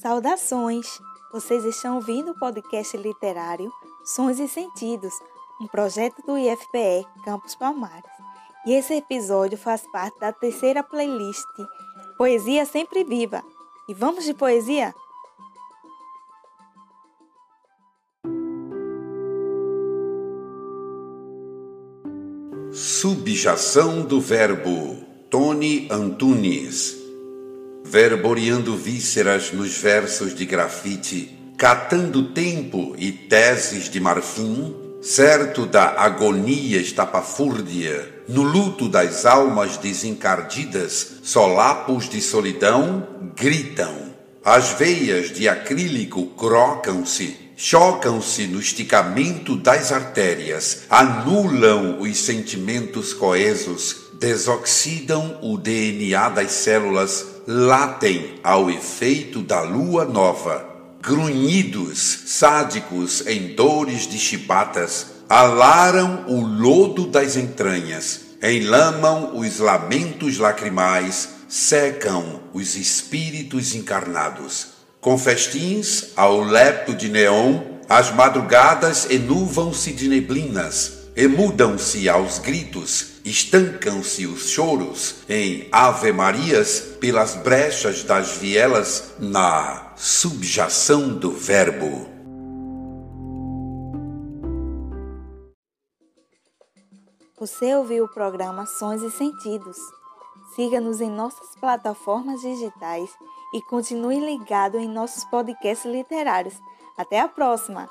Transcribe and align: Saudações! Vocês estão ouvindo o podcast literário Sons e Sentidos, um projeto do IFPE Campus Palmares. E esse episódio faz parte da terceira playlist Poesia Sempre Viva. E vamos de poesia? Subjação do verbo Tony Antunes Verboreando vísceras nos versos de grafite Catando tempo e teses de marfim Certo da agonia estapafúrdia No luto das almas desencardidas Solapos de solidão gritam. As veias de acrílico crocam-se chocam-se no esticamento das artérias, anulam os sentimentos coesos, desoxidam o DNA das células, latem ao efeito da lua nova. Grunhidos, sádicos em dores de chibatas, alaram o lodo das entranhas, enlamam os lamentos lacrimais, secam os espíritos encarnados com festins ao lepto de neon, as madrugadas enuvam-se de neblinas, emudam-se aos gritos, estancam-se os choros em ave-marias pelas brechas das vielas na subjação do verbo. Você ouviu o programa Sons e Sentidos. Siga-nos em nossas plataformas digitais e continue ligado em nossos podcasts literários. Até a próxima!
Saudações! 0.00 0.98
Vocês 1.30 1.62
estão 1.62 1.96
ouvindo 1.96 2.30
o 2.30 2.38
podcast 2.38 2.96
literário 2.96 3.70
Sons 4.02 4.38
e 4.38 4.48
Sentidos, 4.48 5.12
um 5.60 5.66
projeto 5.66 6.22
do 6.26 6.38
IFPE 6.38 7.06
Campus 7.22 7.54
Palmares. 7.54 8.10
E 8.66 8.72
esse 8.72 8.94
episódio 8.94 9.58
faz 9.58 9.82
parte 9.92 10.18
da 10.18 10.32
terceira 10.32 10.82
playlist 10.82 11.44
Poesia 12.16 12.64
Sempre 12.64 13.04
Viva. 13.04 13.44
E 13.86 13.92
vamos 13.92 14.24
de 14.24 14.32
poesia? 14.32 14.94
Subjação 22.72 24.02
do 24.02 24.18
verbo 24.18 24.96
Tony 25.28 25.88
Antunes 25.90 26.99
Verboreando 27.84 28.76
vísceras 28.76 29.52
nos 29.52 29.76
versos 29.76 30.34
de 30.34 30.44
grafite 30.44 31.36
Catando 31.56 32.32
tempo 32.32 32.94
e 32.98 33.10
teses 33.10 33.88
de 33.88 34.00
marfim 34.00 34.74
Certo 35.02 35.66
da 35.66 36.00
agonia 36.00 36.80
estapafúrdia 36.80 38.22
No 38.28 38.42
luto 38.42 38.88
das 38.88 39.26
almas 39.26 39.76
desencardidas 39.76 41.20
Solapos 41.22 42.08
de 42.08 42.20
solidão 42.20 43.06
gritam. 43.36 44.10
As 44.44 44.70
veias 44.70 45.30
de 45.30 45.48
acrílico 45.48 46.26
crocam-se 46.28 47.50
chocam-se 47.60 48.46
no 48.46 48.58
esticamento 48.58 49.54
das 49.54 49.92
artérias, 49.92 50.84
anulam 50.88 52.00
os 52.00 52.16
sentimentos 52.16 53.12
coesos, 53.12 53.96
desoxidam 54.18 55.38
o 55.42 55.58
DNA 55.58 56.30
das 56.30 56.52
células, 56.52 57.39
latem 57.52 58.38
ao 58.44 58.70
efeito 58.70 59.42
da 59.42 59.60
lua 59.62 60.04
nova. 60.04 60.64
Grunhidos, 61.02 62.22
sádicos 62.26 63.26
em 63.26 63.54
dores 63.56 64.06
de 64.06 64.18
chibatas, 64.18 65.06
alaram 65.28 66.26
o 66.28 66.40
lodo 66.40 67.06
das 67.06 67.36
entranhas, 67.36 68.20
enlamam 68.40 69.36
os 69.36 69.58
lamentos 69.58 70.38
lacrimais, 70.38 71.30
secam 71.48 72.40
os 72.52 72.76
espíritos 72.76 73.74
encarnados 73.74 74.80
com 75.00 75.16
festins 75.16 76.10
ao 76.14 76.42
lepto 76.42 76.94
de 76.94 77.08
neon, 77.08 77.62
as 77.88 78.14
madrugadas 78.14 79.08
enuvam-se 79.10 79.92
de 79.92 80.08
neblinas, 80.08 81.08
emudam-se 81.16 82.06
aos 82.08 82.38
gritos, 82.38 83.09
estancam-se 83.24 84.26
os 84.26 84.48
choros 84.48 85.16
em 85.28 85.68
ave-marias 85.70 86.80
pelas 87.00 87.34
brechas 87.34 88.02
das 88.02 88.36
vielas 88.36 89.14
na 89.18 89.92
subjação 89.96 91.08
do 91.08 91.30
verbo. 91.30 92.08
Você 97.38 97.74
ouviu 97.74 98.04
o 98.04 98.08
programa 98.08 98.66
Sons 98.66 99.00
e 99.02 99.10
Sentidos. 99.10 99.78
Siga-nos 100.54 101.00
em 101.00 101.10
nossas 101.10 101.56
plataformas 101.58 102.40
digitais 102.42 103.08
e 103.54 103.62
continue 103.62 104.20
ligado 104.20 104.78
em 104.78 104.88
nossos 104.88 105.24
podcasts 105.24 105.90
literários. 105.90 106.54
Até 106.98 107.18
a 107.18 107.28
próxima! 107.28 107.88